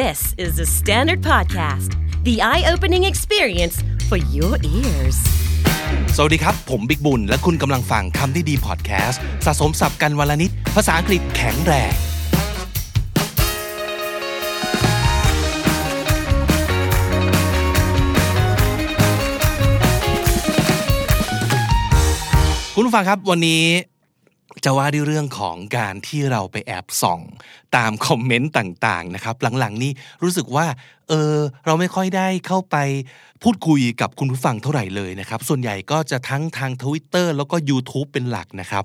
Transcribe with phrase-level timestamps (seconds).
[0.00, 1.90] This is the Standard Podcast,
[2.24, 3.76] the eye opening experience
[4.08, 5.18] for your ears.
[6.16, 11.92] สวัสดีครับ ผมบิกบุญ และคุณกำลังฟังคำที่ดีพอดแคสต์สะสมสับกันวลนิด ภาษาอังกฤษแข็งแรง
[22.74, 23.62] คุณผู้ฟังครับวันนี้
[24.64, 27.20] จะว่าด้วยเรื่องของการที่เราไปแอบส่อง
[27.76, 29.92] ตามคอมเมนต์ต่างๆนะครับ หลังๆนี่
[30.22, 30.66] รู้สึกว่า
[31.08, 31.34] เออ
[31.66, 32.76] เราไม่ค่อยได้เข้าไป
[33.42, 38.84] พูดคุยกับคุณผู้ฟังเท่าไหร่เลยนะครับ ส่วนใหญ่ก็จะทั้งทาง Twitter แล้วก็ YouTube เป็นหลักนะครับ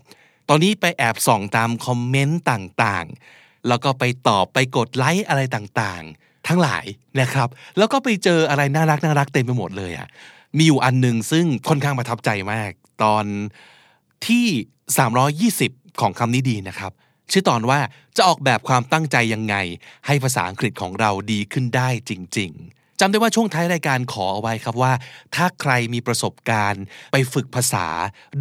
[0.50, 6.86] ตอนนี้ไปแอบส่องตามคอมเมนต์ต่างๆ แล้วก็ไปตอบไปกดไลค์อะไรต่างๆ ทั้งหลาย
[7.22, 10.08] นะครับ แล้วก็ไปเจออะไรน่ารักน่ารักเต็มไปหมดเลยอะ่ะ
[10.58, 12.72] มีอยู่อันหนึ่งซึ่งค่อนข้างประทับใจมาก
[13.04, 13.26] ตอน
[14.26, 14.46] ที่
[14.88, 16.92] 320 ของคำนี้ดีนะครับ
[17.32, 17.80] ชื่อตอนว่า
[18.18, 19.56] จะออกแบบความตั้งใจยังไง
[20.06, 24.94] ให้ภาษาอังกฤษของเราดีขึ้นได้จริง ๆจำได้ว่าช่วงท้ายรายการขอเอาไว้ครับว่า
[25.36, 27.88] ถ้าใครมีประสบการณ์ ไปฝึกภาษา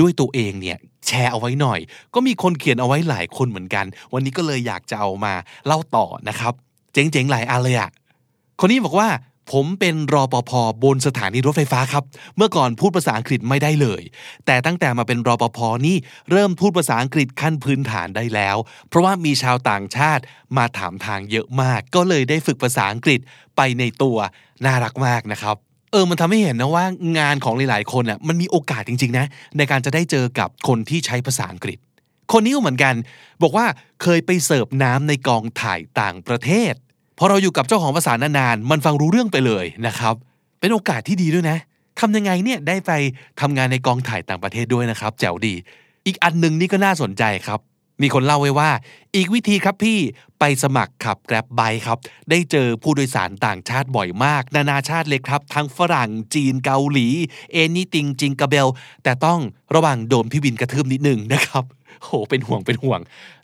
[0.01, 1.81] ด้วยตัวเองเนี่ยแชร์เอาไว้หน่อย
[2.15, 5.35] ก็มีคนเขียนเอาไว้หลายคนเหมือนกัน วันนี้ก็เลยอยากจะเอามา
[5.67, 6.53] เล่าต่อนะครับ
[6.93, 7.91] เจ๋งๆหลายอันเลยอะ
[8.61, 9.09] คนนี้บอกว่า
[9.53, 10.53] ผมเป็นรอปภ
[10.85, 12.05] บนสถานีรถไฟฟ้าครับ
[12.37, 14.03] เมื่อก่อนพูดภาษาอังกฤษไม่ได้เลย
[14.47, 15.97] แต่ตั้งแต่มาเป็นรอปภนี่
[16.31, 18.57] เริ่มพูดภาษาอังกฤษขั้นพื้นฐานได้แล้ว
[18.89, 20.23] เพราะว่ามีชาวต่างชาติ
[20.57, 23.21] มาถามทางเยอะมาก ก็เลยได้ฝึกภาษาอังกฤษ
[23.57, 24.17] ไปในตัว
[24.65, 25.57] น่ารักมากนะครับ
[25.93, 26.85] เออ มันทำให้เห็นนะว่า
[27.19, 31.79] งานของหลาย ๆ คนอะมันมีโอกาสจริง ๆ นะ ในการจะได้เจอกับคนที่ใช้ภาษาอังกฤษ
[32.33, 32.95] คนนี้ก็เหมือนกัน
[33.43, 33.67] บอกว่า
[34.03, 36.75] เคยไปเสิร์ฟน้ำในกองถ่ายต่างประเทศ
[37.19, 40.15] พอเราอยู่กับเจ้าของภาษานานๆ มันฟังรู้เรื่องไปเลยนะครับ
[40.61, 41.59] เป็นโอกาสที่ดีด้วยนะ
[42.01, 42.93] ทำยังไงเนี่ยได้ไป
[43.41, 45.55] ทำงานในกองถ่ายต่างประเทศด้วยนะครับ แจ๋วดี
[46.07, 47.61] อีกอันหนึ่งนี่ก็น่าสนใจครับ
[48.03, 48.71] มีคนเล่าไว้ว่า
[49.17, 49.99] อีกวิธีครับพี่
[50.39, 51.99] ไปสมัครขับแกร็บไบครับ
[52.31, 57.09] ได้เจอผู้โดยสารต่างชาติบ่อยมาก นานาชาติเลยครับ ทั้งฝรั่งจีนเกาหลี
[57.53, 58.69] เอนี่ติงจิงกาเบล
[59.05, 59.41] แต่ต้อง
[59.75, 61.65] ระวังโดนพี่วินกระทืบนิดนึงนะครับ
[62.03, 63.01] โหเป็นห่วงเป็นห่วง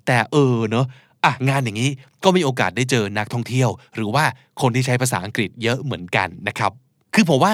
[0.07, 0.87] แต่เออเนอะ
[1.25, 1.91] อะงานอย่างนี้
[2.25, 4.25] ก็มีโอกาสได้เจอนักท่องเที่ยว หรือว่า
[4.61, 6.73] คนที่ใช้ภาษาอังกฤษเยอะเหมือนกันนะครับ
[7.15, 7.53] คือผมว่า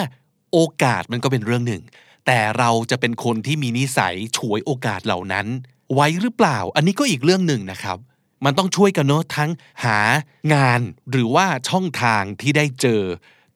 [0.53, 1.83] โอกาสมันก็เป็นเรื่องหนึ่ง
[2.27, 5.47] แต่เราจะเป็นคนที่มีนิสัยฉวยโอกาสเหล่านั้น
[5.95, 7.99] ไว้หรือเปล่า อันนี้ก็อีกเรื่องหนึ่งนะครับ
[8.45, 9.51] มันต้องช่วยกันเนอะทั้ง
[9.85, 9.99] หา
[10.55, 10.81] งาน
[11.11, 13.03] หรือว่าช่องทางที่ได้เจอ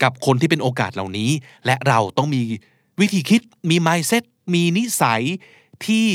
[0.02, 1.30] กับคนที่เป็นโอกาสเหล่านี้
[1.66, 2.42] และเราต้องมี
[3.00, 3.40] วิธีคิด
[3.70, 4.24] มี mindset
[4.54, 5.22] มีนิสัย
[5.86, 6.06] ที่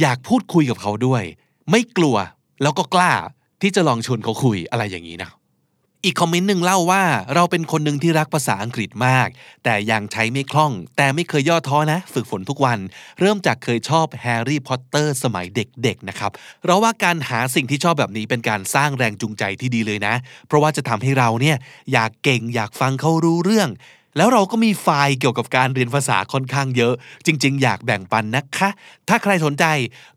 [0.00, 1.22] อยากพูดคุยกับเขาด้วย
[1.70, 2.16] ไม่กลัว
[2.62, 3.12] แล้วก็กล้า
[3.62, 5.30] ที่จะลองชวนเขาคุยอะไรอย่างนี้นะ
[6.04, 9.28] อีกคอมเมนต์หนึ่งเล่าว่าเราเป็นคนหนึ่งที่รักภาษาอังกฤษมาก
[9.64, 12.78] แต่ยังใช้ไม่คล่อง แต่ไม่เคยย่อท้อนะ ฝึกฝนทุกวัน
[13.20, 16.30] เริ่มจากเคยชอบแฮร์รี่พอตเตอร์สมัยเด็กๆนะครับ
[16.66, 20.14] เราว่าการหาสิ่งที่ชอบแบบนี้เป็นการสร้างแรงจูงใจที่ดีเลยนะ
[20.46, 21.56] เพราะว่าจะทำให้เราเนี่ย
[21.92, 23.68] อยากเก่งอยากฟังเขารู้เรื่อง
[24.16, 26.94] แล้วเราก็มีไฟล์เกี่ยวกับการเรียนภาษาค่อนข้างเยอะ
[27.26, 28.68] จริง ๆ อยากแบ่งปันนะคะ
[29.08, 29.64] ถ้าใครสนใจ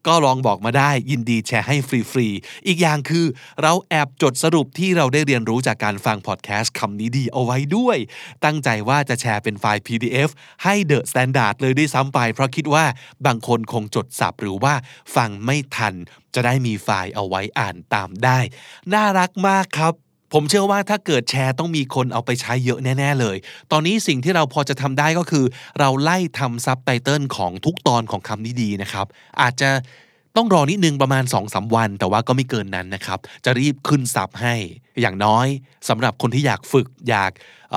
[0.07, 1.75] ก็ลองบอกมาได้ยินดีแชร์ให้
[2.11, 3.25] ฟรีๆ อีกอย่างคือ
[3.61, 7.97] เราแอบจดสรุปที่เราได้เรียนรู้จากการฟังพอดแคสต์คำนี้ดีเอาไว้ด้วย
[8.43, 10.29] ตั้งใจว่าจะแชร์เป็นไฟล์ PDF
[10.63, 12.85] ให้ The Standard เลยด้วยซ้ำไป เพราะคิดว่า
[13.25, 14.73] บางคนคงจดสับหรือว่า
[15.15, 15.93] ฟังไม่ทัน
[16.35, 18.39] จะได้มีไฟล์เอาไว้อ่านตามได้
[18.93, 23.37] น่ารักมากครับ ผมเชื่อว่าถ้าเกิดแชร์ต้องมีคนเอาไปใช้เยอะแน่ ๆ เลย
[23.71, 25.45] ตอนนี้สิ่งที่เราพอจะทำได้ก็คือ
[25.79, 29.05] เราไล่ทำซับไตเติลของทุกตอนของคำนี้ดีนะครับ
[29.41, 29.69] อาจจะ
[30.35, 34.55] ต้องรอนิดนึงประมาณ2อสวัน แต่ว่าก็ไม่เกินนั้นนะครับ จะรีบขึ้นซับให้
[35.01, 35.47] อย่างน้อย
[35.89, 37.31] สำหรับคนที่อยากฝึกอยาก
[37.71, 37.75] เ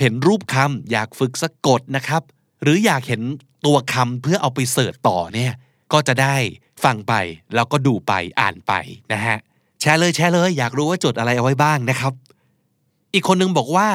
[0.00, 2.22] เห็นรูปคำอยากฝึกสะกดนะครับ
[2.62, 3.22] หรืออยากเห็น
[3.66, 5.52] ตัวคำเพื่อเอาไปเสิร์ชต่อเนี่ย
[5.92, 6.36] ก็จะได้
[6.84, 7.14] ฟังไป
[7.54, 8.72] แล้วก็ดูไปอ่านไป
[9.12, 9.36] นะฮะ
[9.82, 12.12] แชร์เลยแชร์เลย อยากรู้ว่าจดอะไรเอาไว้บ้างนะครับ
[13.14, 13.88] อีกคนนึงบอกว่า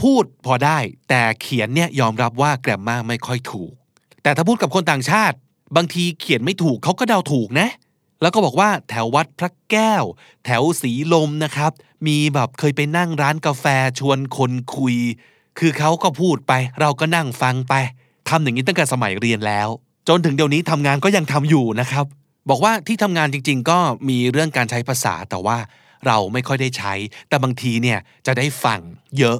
[0.00, 3.72] พูดพอได้ แต่เขียนเนี่ยยอมรับว่าแกรมมาไม่ค่อยถูก
[4.22, 5.36] แต่ถ้าพูดกับคนต่างชาติ
[5.76, 7.68] บางทีเขียนไม่ถูกเขาก็เดาถูกนะ
[8.22, 10.04] แล้วก็บอกว่าแถววัดพระแก้ว
[10.44, 11.72] แถวสีลมนะครับ
[12.06, 13.64] มีแบบเคยไปนั่งร้านกาแฟ
[13.98, 14.96] ชวนคนคุย
[15.58, 17.74] คือเขาก็พูดไป เราก็นั่งฟังไป
[18.28, 19.68] ทำอย่างนี้ตั้งแต่สมัยเรียนแล้ว
[20.08, 22.06] จนถึงเดี๋ยวนี้ทำงานก็ยังทำอยู่นะครับ
[22.48, 23.78] บอกว่าที่ทำงานจริง ๆ ก็
[24.08, 25.58] มีเรื่องการใช้ภาษาแต่ว่า
[26.06, 26.92] เราไม่ค่อยได้ใช้
[27.28, 28.80] แต่บางทีเนี่ยจะได้ฟัง
[29.18, 29.38] เยอะ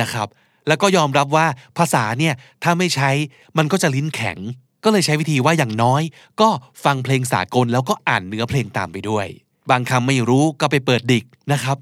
[0.00, 0.28] นะครับ
[0.68, 1.46] แล้วก็ยอมรับว่า
[1.78, 3.10] ภาษาเนี่ยถ้าไม่ใช้
[3.58, 4.38] มันก็จะลิ้นแข็ง
[4.84, 6.02] ก็เลยใช้วิธีว่าอย่างน้อย
[6.40, 6.48] ก็
[6.84, 9.26] ฟังเพลงสากลแล้วก็อ่านเนื้อเพลงตามไปด้วย
[9.70, 11.76] บางคำไม่รู้ก็ไปเปิดดิกนะครับ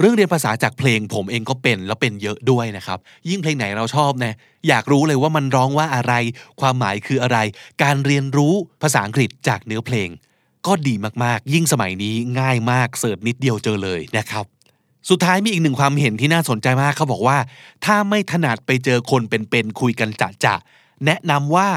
[0.00, 2.98] เรื่องเรียนภาษาจากเพลงผมเองก็เป็นแล้วเป็นเยอะด้วยนะครับ
[3.28, 4.34] ยิ่งเพลงไหนเราชอบนะ
[4.68, 6.14] อยากรู้เลยว่ามันร้องว่าอะไร
[6.60, 7.38] ความหมายคืออะไร
[7.82, 10.08] การเรียนรู้ภาษาอังกฤษจากเนื้อเพลง
[10.66, 10.94] ก็ดี
[11.24, 14.44] มากๆ ยิ่งสมัยนี้ง่ายมากเสิร์ชนิดเดียวเจอเลยนะครับ
[15.10, 17.38] สุดท้ายมีอีกหนึ่งความเห็นที่น่าสนใจมากเขาบอกว่า
[17.84, 20.54] ถ้าไม่ถนัดไปเจอคนเป็นๆคุยกันจะจะ
[21.06, 21.68] แนะนำว่า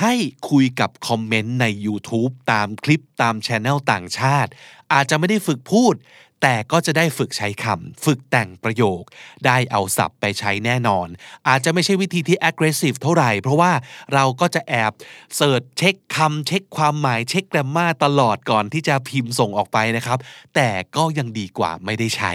[0.00, 0.14] ให้
[0.50, 4.50] คุยกับคอมเมนต์ใน YouTube ตามคลิปตามช anel ต่างชาติ
[4.92, 5.94] อาจจะไม่ได้ฝึกพูด
[6.42, 9.02] แต่ก็จะได้ฝึกใช้คำฝึกแต่งประโยค
[9.46, 11.08] ได้เอาศัพท์ไปใช้แน่นอน
[11.48, 13.72] อาจจะไม่ใช่วิธีที่ aggressive เท่าไหร่ เพราะว่า
[14.14, 14.92] เราก็จะแอบ
[15.36, 20.18] เสิร์ชเช็คคำเช็คความหมายเช็คแกรมมาตลอดก่อนที่จะพิมพ์ส่งออกไปนะครับ
[20.54, 22.34] แต่ก็ยังดีกว่าไม่ได้ใช้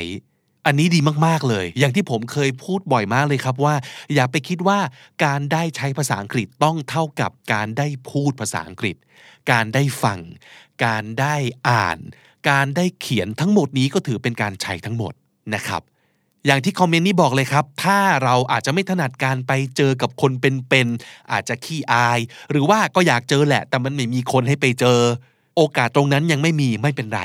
[0.66, 3.76] อันนี้ดีมาก ๆ เลย อย่างที่ผมเคยพูดบ่อยมากเลยครับว่า
[4.14, 4.80] อย่าไปคิดว่า
[5.26, 8.96] การได้ใช้ภาษาอังกฤษต้องเท่ากับการได้พูดภาษาอังกฤษ
[9.52, 10.20] การได้ฟัง
[10.86, 11.36] การได้
[11.70, 12.00] อ่าน
[12.50, 15.14] การได้เขียนทั้งหมดนี้ก็ถือเป็นการใช้ทั้งหมด
[15.56, 15.82] นะครับ
[16.46, 22.20] อย่างที่คอมเมนต์นี้บอกเลยครับ ถ้าเราอาจจะไม่ถนัดการไปเจอกับคนเป็นๆอาจจะขี้อาย
[22.52, 25.00] หรือว่าก็อยากเจอแหละ แต่มันไม่มีคนให้ไปเจอ
[25.56, 27.22] โอกาสตรงนั้นยังไม่มีไม่เป็นไร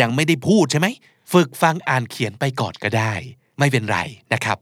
[0.00, 0.86] ยังไม่ได้พูดใช่ไหม
[1.32, 3.12] ฝึกฟังอ่านเขียนไปก่อนก็ได้
[3.58, 3.98] ไม่เป็นไร
[4.32, 4.58] นะครับ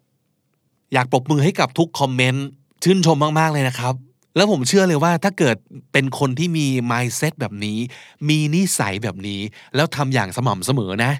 [0.93, 2.47] อยากปรบมือให้กับทุกคอมเมนต์
[2.82, 3.94] ชื่นชมมากๆเลยนะครับ
[4.37, 5.56] แล้วผมเชื่อเลยว่าถ้าเกิด
[5.93, 7.79] เป็นคนที่มี mindset แบบนี้
[8.29, 9.41] มีนิสัยแบบนี้
[9.75, 11.12] แล้วทำอย่างสม่ำเสมอนะ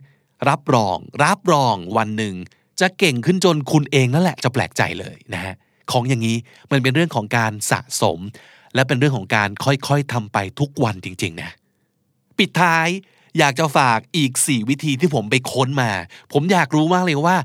[0.49, 2.35] รับรอง รับรองวันหนึ่ง
[2.81, 5.55] จะเก่งขึ้นจนคุณเองนั่นแหละจะแปลกใจเลยนะฮะ
[5.91, 6.37] ของอย่างนี้
[6.71, 8.19] มันเป็นเรื่องของการสะสม
[8.75, 11.51] และเป็นเรื่องของการค่อยๆทำไปทุกวันจริง ๆ นะ
[12.39, 12.89] ปิดท้าย
[13.39, 15.91] อยากจะฝากอีก 4 วิธีที่ผมไปค้นมา
[16.33, 17.37] ผมอยากรู้มากเลยว่า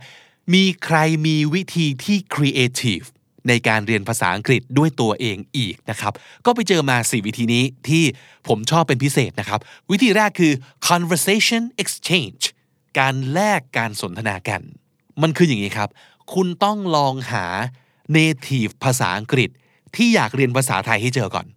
[0.54, 0.98] มีใคร
[1.28, 3.08] มีวิธีที่ creative
[3.48, 6.14] ในการเรียนภาษาอังกฤษด้วยตัวเองอีกนะครับ
[6.46, 8.04] ก็ไปเจอมา 4 วิธีนี้ที่
[8.48, 9.60] ผมชอบเป็นพิเศษนะครับ
[9.92, 10.54] วิธีแรกคือ
[10.90, 12.44] conversation exchange
[13.00, 14.62] การแลกการสนทนากัน
[15.22, 15.90] มันคืออย่างนี้ครับ
[16.34, 17.46] คุณต้องลองหา
[18.16, 19.50] native ภาษาอังกฤษ
[19.96, 21.48] ที่อยากเรียนภาษาไทยให้เจอก่อน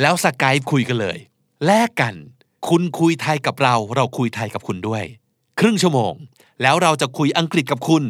[0.00, 1.18] แล้วสกายคุยกันเลย
[1.66, 2.14] แลกกัน
[2.68, 5.04] คุณคุยไทยกับเรา เราคุยไทยกับคุณด้วย
[5.60, 6.12] ครึ่งชั่วโมง
[6.62, 8.02] แล้วเราจะคุยอังกฤษกับคุณ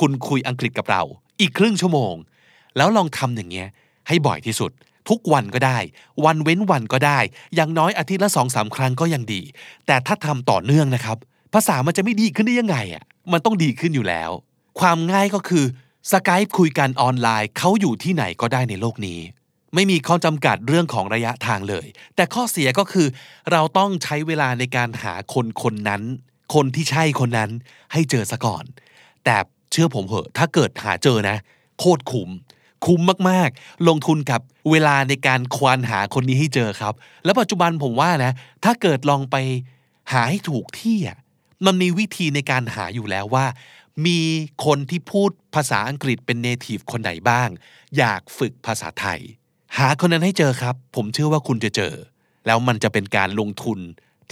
[0.00, 1.02] คุณคุยอังกฤษกับเรา
[1.40, 2.14] อีกครึ่งชั่วโมง
[2.76, 3.68] แล้วลองทำอย่างเงี้ย
[4.08, 4.70] ให้บ่อยที่สุด
[5.08, 5.78] ทุกวันก็ได้
[6.24, 7.18] วันเว้นวันก็ได้
[7.54, 9.42] อย่างน้อยอาทิตย์ละสองสามครั้งก็ยังดี
[9.86, 11.18] แต่ถ้าทำต่อเนื่องนะครับ
[11.54, 14.30] ภาษามันจะไม่ดีขึ้นได้ยังไงอะมันต้องดีขึ้นอยู่แล้ว
[14.80, 15.64] ความง่ายก็คือ
[16.12, 19.20] สกายคุยกันออนไลน์เขาอยู่ที่ไหนก็ได้ในโลกนี้
[19.74, 21.86] ไม่มีข้อจำกัดเรื่องของระยะทางเลย
[22.16, 23.06] แต่ข้อเสียก็คือ
[23.52, 26.02] เราต้องใช้เวลาในการหาคนคนนั้น
[26.54, 27.50] คนที่ใช่คนนั้น
[27.92, 28.64] ให้เจอซะก่อน
[29.24, 29.36] แต่
[29.70, 31.36] เชื่อผมเหอะ ถ้าเกิดหาเจอนะ
[31.78, 32.30] โคตรคุ้ม
[32.86, 33.00] คุ้ม
[33.30, 34.40] มากๆ ลงทุนกับ
[34.70, 36.94] เวลาในการควานหาคนนี้ให้เจอครับ
[37.24, 38.32] แล้วปัจจุบันผมว่านะ
[38.64, 39.36] ถ้าเกิดลองไป
[40.12, 41.18] หาให้ถูกที่อะ
[41.66, 43.46] มันมีวิธีในการหาอยู่แล้วว่า
[44.06, 44.20] มี
[44.64, 47.48] คนที่พูดภาษาอังกฤษเป็นเนทีฟคนไหนบ้าง
[47.96, 49.20] อยากฝึกภาษาไทย
[49.78, 51.94] หาคนนั้นให้เจอครับ ผมเชื่อว่าคุณจะเจอ
[52.46, 53.78] แล้วมันจะเป็นการลงทุน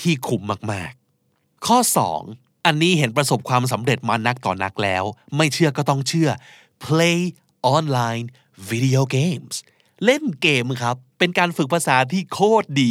[0.01, 1.79] ที่คุ้มมากๆ ข้อ
[2.23, 5.05] 2 อันนี้เห็นประสบความสำเร็จมานักต่อนักแล้ว
[5.37, 6.29] ไม่เชื่อก็ต้องเชื่อ
[6.85, 7.19] play
[7.77, 8.25] online
[8.71, 9.55] video games
[10.05, 12.91] เล่นเกมครับ เป็นการฝึกภาษาที่โคตรดี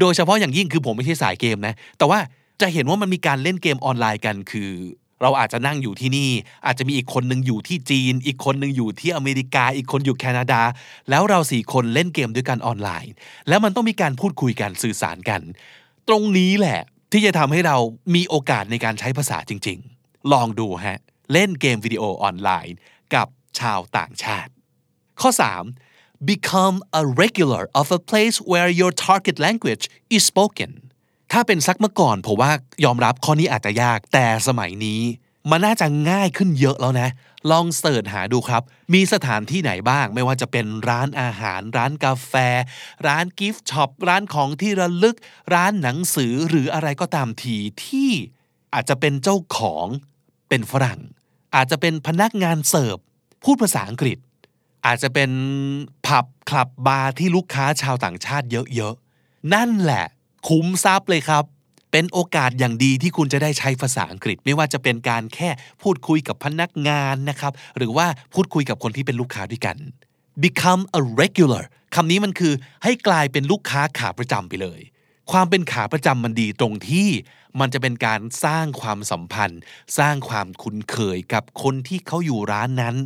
[0.00, 2.18] โดยเฉพาะอย่างยิ่งคือผมไม่ใช่สายเกมนะ แต่ว่า
[2.60, 4.70] จะเห็นว่ามันมีการเล่นเกมออนไลน์กันคือ
[5.22, 6.30] เราอาจจะนั่งอยู่ที่นี่
[6.66, 10.62] อาจจะมีอีกคนหนึ่งอยู่ที่จีน อีกคนหนึ่งอยู่ที่อเมริกา อีกคนอยู่แคนาดา
[11.10, 13.12] แล้วเราสี่คนเล่นเกมด้วยกันออนไลน์
[13.48, 15.40] แล้วมันต้องมีการพูดคุยกันสื่อสารกัน
[16.08, 16.80] ตรงนี้แหละ
[17.12, 17.76] ที่จะทำให้เรา
[18.14, 21.00] มีโอกาสในการใช้ภาษาจริง ๆ ลองดูฮะ
[21.32, 22.76] เล่นเกมวิดีโอออนไลน์
[23.14, 23.26] กับ
[23.60, 24.52] ชาวต่างชาติ
[25.22, 25.30] ข้อ
[25.78, 29.84] 3 become a regular of a place where your target language
[30.16, 30.70] is spoken
[31.32, 32.52] ถ้าเป็นซักเมื่อก่อนผมว่า
[32.84, 35.02] ยอมรับข้อนี้อาจจะยากแต่สมัยนี้
[35.50, 37.08] มันน่าจะง่ายขึ้นเยอะแล้วนะ
[37.50, 38.62] ลอง search หาดูครับ
[38.94, 42.34] มีสถานที่ไหนบ้าง ไม่ว่าจะเป็นร้านอาหาร ร้านกาแฟ
[43.06, 45.16] ร้านกิฟต์ช็อป ร้านของที่ระลึก
[45.54, 48.10] ร้านหนังสือหรืออะไรก็ตามทีที่
[48.74, 49.86] อาจจะเป็นเจ้าของ
[50.48, 51.00] เป็นฝรั่ง
[51.54, 52.96] อาจจะเป็นพนักงานเสิร์ฟ
[53.44, 54.18] พูดภาษาอังกฤษ
[54.86, 55.30] อาจจะเป็น
[56.06, 60.04] ผับคลับบาร์ที่ลูกค้าชาวต่างชาติเยอะๆ นั่นแหละ
[60.48, 61.44] ขุมทรัพย์เลยครับ
[61.92, 65.50] เป็นโอกาสอย่างดีที่คุณจะได้ใช้ภาษาอังกฤษ ไม่ว่าจะเป็นการแค่
[65.82, 69.76] พูดคุยกับพนักงานนะครับ หรือว่าพูดคุยกับคนที่เป็นลูกค้าด้วยกัน
[70.44, 72.52] become a regular คำนี้มันคือ
[72.84, 74.80] ให้กลายเป็นลูกค้าขาประจำไปเลย
[75.32, 77.08] ความเป็นขาประจำมันดีตรงที่
[77.60, 79.60] มันจะเป็นการสร้างความสัมพันธ์
[79.98, 82.96] สร้างความคุ้นเคยกับคนที่เขาอยู่ร้านนั้น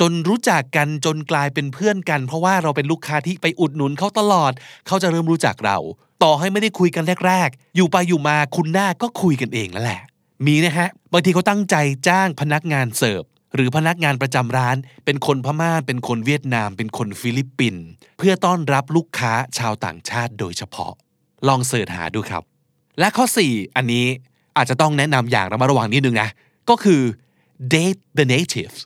[0.00, 4.52] จนรู้จักกันจนกลายเป็นเพื่อนกัน เพราะว่าเราเป็นลูกค้าที่ไปอุดหนุนเขาตลอด
[4.86, 5.78] เขาจะเริ่มรู้จักเรา
[6.22, 10.02] ต่อให้ไม่ได้คุยกันแรก ๆ อยู่ไปอยู่มาคุณหน้าก็คุยกันเองแล้วแหละ
[10.46, 11.76] มีนะฮะบางทีเขาตั้งใจ
[12.08, 13.22] จ้างพนักงานเสิร์ฟ
[13.54, 17.84] หรือพนักงานประจำร้าน เป็นคนพม่าเป็นคนเวียดนาม เป็นคนฟิลิปปินส์
[18.18, 20.92] เพื่อต้อนรับลูกค้าชาวต่างชาติโดยเฉพาะ
[21.48, 22.42] ลอง search หาดูครับ
[22.98, 24.06] และข้อ 4 อันนี้
[24.56, 26.28] อาจจะต้องแนะนำอย่างระมัดระวังนิดนึงนะ
[26.70, 27.00] ก็คือ
[27.74, 28.78] date the natives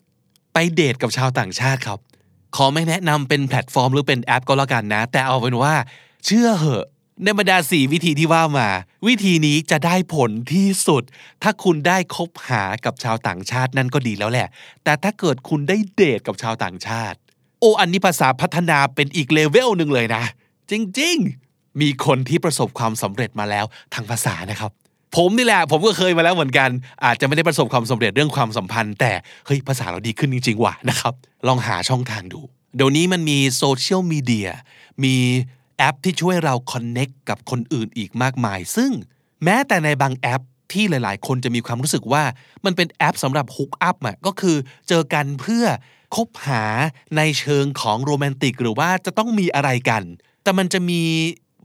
[0.52, 1.98] ไปเดทกับชาวต่างชาติครับ
[2.56, 5.74] ขอไม่แนะนำเป็นแพลตฟอร์มหรือเป็นแอปก็แล้วกันนะ แต่เอาเป็นว่า
[6.26, 6.86] เชื่อเหอะ
[7.24, 8.68] ในบรรดาสี่วิธีที่ว่ามา
[9.06, 11.02] วิธีนี้จะได้ผลที่สุด
[11.42, 14.48] ถ้าคุณได้คบหากับชาวต่างชาตินั่นก็ดีแล้วแหละ
[14.84, 17.18] แต่ถ้าเกิดคุณได้เดทกับชาวต่างชาติ
[17.60, 20.24] โอ้อันนี้ภาษาพัฒนาเป็นอีกเลเวลหนึ่งเลยนะ
[20.70, 21.16] จริง
[21.48, 23.64] ๆ มีคนที่ประสบความสำเร็จมาแล้ว
[23.94, 24.70] ทางภาษานะครับ
[25.16, 26.70] ผมนี่แหละผมก็เคยมาแล้วเหมือนกัน
[27.04, 29.12] อาจจะไม่ได้ประสบความสำเร็จเรื่องความสัมพันธ์ แต่
[29.46, 31.14] เฮ้ยภาษาเราดีขึ้นจริง ๆ ว่ะนะครับ
[31.46, 32.40] ลองหาช่องทางดู
[32.76, 34.50] เดี๋ยวนี้มันมีโซเชียลมีเดีย
[35.04, 35.16] มี
[35.78, 38.90] แอปที่ช่วยเรา connect กับคนอื่นอีกมากมาย ซึ่ง
[39.44, 42.24] แม้แต่ในบางแอปที่หลาย ๆ คนจะมีความรู้สึกว่า
[42.64, 44.56] มันเป็นแอปสำหรับ hook up อะก็คือ
[44.88, 45.64] เจอกันเพื่อ
[46.16, 46.64] คบหา
[47.16, 50.02] ในเชิงของโรแมนติก หรือว่าจะต้องมีอะไรกัน
[50.42, 51.02] แต่มันจะมี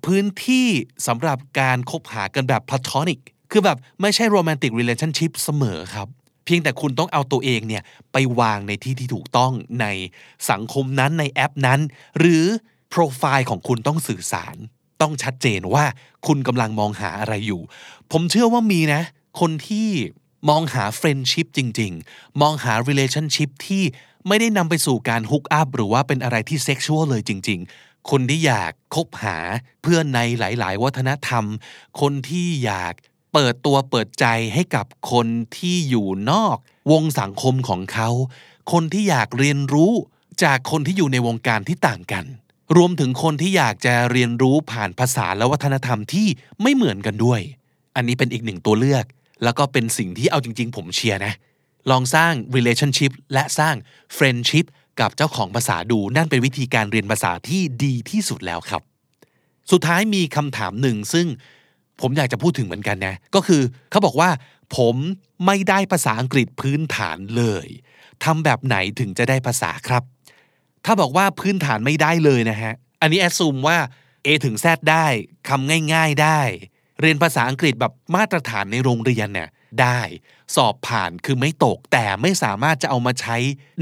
[0.05, 0.67] พื้นที่
[1.07, 3.19] สำหรับการคบหากันแบบ platonic
[3.57, 6.07] คือแบบไม่ใช่ romantic relationship เสมอครับ
[6.45, 9.85] เพียงแต่คุณต้องเอาตัวเองเนี่ยไปวางในที่ที่ถูกต้องใน
[10.49, 11.79] สังคมนั้นในแอปนั้น
[12.19, 12.45] หรือ
[12.89, 14.55] โปรไฟล์ของคุณต้องสื่อสาร
[15.01, 15.85] ต้องชัดเจนว่า
[16.27, 17.61] คุณกำลังมองหาอะไรอยู่
[18.11, 19.01] ผมเชื่อว่ามีนะ
[19.39, 19.89] คนที่
[20.49, 23.83] มองหา friendship จริง ๆ มองหา relationship ที่
[24.27, 29.37] ไม่ได้นำไปสู่การฮุกอัพหรือว่าเป็นอะไรที่เซ็กชวลเลยจริง ๆ คนที่อยากคบหา
[29.81, 31.43] เพื่อนในหลาย ๆ วัฒนธรรม
[32.01, 32.93] คนที่อยาก
[33.35, 35.27] เปิดตัวเปิดใจให้กับคน
[35.57, 36.57] ที่อยู่นอก
[36.91, 38.09] วงสังคมของเขา
[38.71, 39.93] คนที่อยากเรียนรู้
[40.43, 42.25] จากคนที่อยู่ในวงการที่ต่างกัน
[42.77, 46.27] รวมถึงคนที่อยากจะเรียนรู้ผ่านภาษาและวัฒนธรรมที่
[46.61, 47.41] ไม่เหมือนกันด้วย
[47.95, 49.05] อันนี้เป็นอีกหนึ่งตัวเลือก
[49.43, 51.33] แล้วก็เป็นสิ่งที่เอาจริง ๆ ผมเชียร์นะ
[51.89, 53.75] ลองสร้าง relationship และสร้าง
[54.17, 54.65] friendship
[54.99, 58.81] กับเจ้าของภาษาดูนั่นเป็นวิธีการเรียนภาษาที่ดีที่สุดแล้วครับ
[59.71, 61.27] สุดท้ายมีคำถามหนึ่งซึ่ง
[62.01, 63.61] ผมอยากจะพูดถึงเหมือนกันนะก็คือ
[63.91, 64.29] เขาบอกว่า
[64.77, 64.95] ผม
[65.45, 67.67] ไม่ได้ภาษาอังกฤษพื้นฐานเลย
[68.23, 70.03] ทำแบบไหนถึงจะได้ภาษาครับ
[70.85, 73.77] ถ้าบอกว่าพื้นฐานไม่ได้เลยนะฮะ อันนี้แอดซูมว่า
[74.25, 75.05] A ถึง Z ได้
[75.49, 76.41] คำง่าย ๆได้
[77.01, 79.49] เรียนภาษาอังกฤษแบบมาตรฐานในโรงเรียนเนี่ย
[79.81, 79.99] ได้
[80.55, 83.37] สอบผ่านคือไม่ตก แต่ไม่สามารถจะเอามาใช้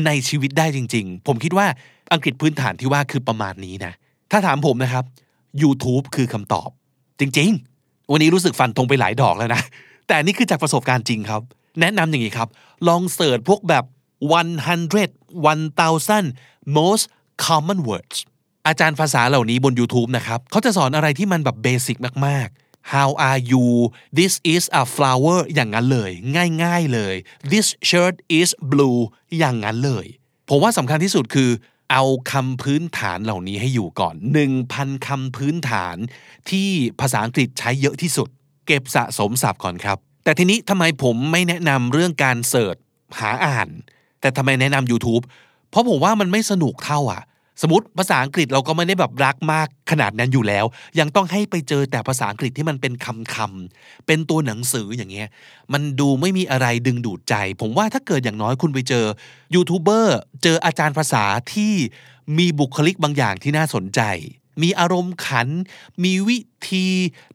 [0.05, 1.67] ในชีวิตได้จริง ๆ ผมคิดว่า
[2.13, 3.93] อังกฤษพื้นฐานที่ว่าคือประมาณนี้นะ
[4.31, 5.05] ถ้าถามผมนะครับ
[5.61, 6.69] YouTube คือคำตอบ
[7.19, 7.72] จริง ๆ
[8.11, 9.61] วันนี้รู้สึกฟันตรงไปหลายดอกแล้วนะ
[10.07, 11.41] แต่นี่คือจากประสบการณ์จริงครับ
[11.79, 12.49] แนะนำอย่างนี้ครับ
[12.87, 13.85] ลองเสิร์ชพวกแบบ
[14.29, 17.03] 100 1000 most
[17.45, 18.17] common words
[18.67, 23.65] อาจารย์ภาษาเหล่านี้บน YouTube นะครับ เขาจะสอนอะไรที่มันแบบเบสิกมาก ๆ How are you
[24.19, 26.11] This is a flower อย่างนั้นเลย
[26.63, 27.15] ง่าย ๆ เลย
[27.51, 28.99] This shirt is blue
[29.37, 30.05] อย่างนั้นเลย
[30.49, 31.49] ผมว่าสำคัญที่สุดคือ
[31.91, 34.15] เอาคำพื้นฐานเหล่านี้ให้อยู่ก่อน
[34.61, 35.97] 1,000 คำพื้นฐาน
[36.49, 38.29] ที่ภาษาอังกฤษใช้เยอะที่สุด
[38.67, 42.75] เก็บสะสมศัพท์ก่อนครับ แต่ทีนี้ทำไมผมไม่แนะนำเรื่องการเสิร์ช
[43.19, 43.69] หาอ่าน
[44.21, 45.23] แต่ทำไมแนะนำ YouTube
[45.69, 47.23] เพราะผมว่ามันไม่สนุกเท่าอะ
[47.63, 50.65] สมมติภาษาอังกฤษเราก็ไม่ได้แบบรักมากขนาดนั้นอยู่แล้ว
[50.99, 55.27] ยังต้องให้ไปเจอแต่ภาษาอังกฤษที่มันเป็นคำคำๆเป็นตัวหนังสืออย่างเงี้ย
[55.73, 59.05] มันดูไม่มีอะไรดึงดูดใจ ผมว่าถ้าเกิดอย่างน้อยคุณไปเจอ
[59.55, 61.73] ยูทูบเบอร์เจออาจารย์ภาษาที่
[62.37, 64.01] มีบุคลิกบางอย่างที่น่าสนใจ
[64.61, 65.47] มีอารมณ์ขัน
[66.03, 66.39] มีวิ
[66.71, 66.87] ธี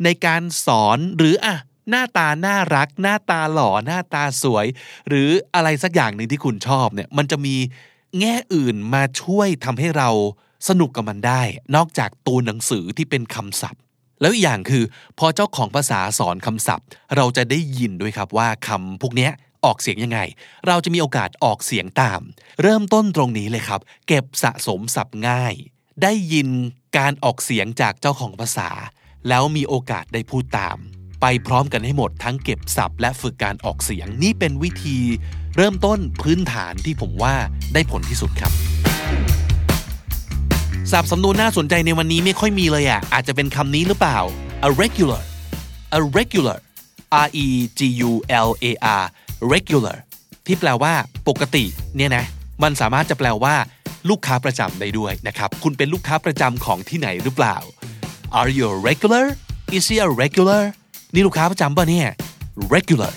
[0.04, 1.56] ในการสอนหรืออะ
[1.90, 4.66] หน้าตาน่ารัก หน้าตาหล่อหน้าตาสวย
[5.08, 7.56] หรืออะไรสักอย่างหนึ่งที่คุณชอบเนี่ยมันจะมี
[8.20, 10.10] แง่อื่นมาช่วยทำให้เรา
[10.68, 11.42] สนุกกับมันได้
[11.76, 13.80] นอกจากตัวหนังสือที่เป็นคำศัพท์
[14.20, 14.84] แล้วอีกอย่างคือ
[15.18, 16.86] พอเจ้าของภาษาสอนคำศัพท์
[17.16, 19.28] เราจะได้ยินด้วยครับว่าคำพวกนี้
[19.64, 20.20] ออกเสียงยังไง
[20.66, 22.20] เราจะมีโอกาสออกเสียงตาม
[22.62, 25.54] เริ่มต้นตรงนี้เลยครับ เก็บสะสมศัพท์ง่าย
[26.02, 26.48] ได้ยิน
[26.98, 28.70] การออกเสียงจากเจ้าของภาษา
[29.28, 30.76] แล้วมีโอกาสได้พูดตาม
[31.20, 34.98] ไปพร้อมกันให้หมดทั้งเก็บศัพท์และฝึกการออกเสียงนี่เป็นวิธี
[35.56, 37.34] เริ่มต้นพื้นฐานที่ผมว่า
[37.74, 38.52] ได้ผลที่สุดครับ
[40.90, 44.18] ศัพท์สำนวนน่าสนใจในวันนี้ไม่ค่อยมีเลยอะ อาจจะเป็นคำนี้หรือเปล่า
[44.68, 45.22] a regular
[45.98, 46.58] a regular
[47.24, 47.46] r e
[47.78, 49.04] g u l a r
[49.52, 49.96] regular
[50.46, 50.92] ที่แปลว่า
[51.28, 51.64] ปกติ
[51.96, 52.24] เนี่ยนะ
[52.62, 53.54] มันสามารถจะแปลว่า
[54.08, 57.56] ลูกค้าประจำได้ด้วยนะครับ คุณเป็นลูกค้าประจำของที่ไหนหรือเปล่า
[58.38, 59.24] Are you a regular
[59.76, 60.62] Is he a regular
[61.14, 62.08] นี่ลูกค้าประจำป่ะเนี่ย
[62.74, 63.12] regular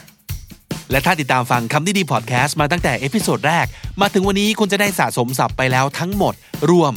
[0.91, 3.65] และถ้าติดตามฟังคำนี้ดีพอดแคสต์มาตั้งแต่ episode แรก
[4.01, 6.33] มาถึงวันนี้คุณจะได้สะสมศัพท์ไปแล้วทั้งหมด
[6.71, 6.93] รวม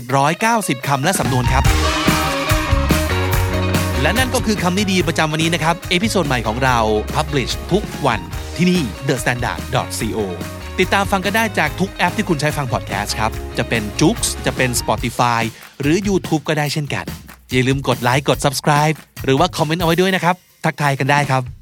[0.00, 1.64] 2,790 คำและสำนวนครับ
[4.02, 6.78] และนั่นก็คือคำนี้ดีประจำวันนี้นะครับ episode ใหม่ของเรา
[7.14, 8.20] Publish ทุกวัน
[8.56, 10.18] ที่นี่ The Standard co
[10.80, 15.42] ติดตามฟังกันได้จากทุกแอปที่คุณใช้ฟังพอดแคสต์ครับ จะเป็น j o o x จะเป็น Spotify
[15.80, 17.06] หรือ YouTube ก็ได้เช่นกัน
[17.50, 21.61] อย่าลืมกดไลค์กด subscribe หรือว่าคอมเมนต์เอาไว้ด้วยนะครับ ทักทายกันได้ครับ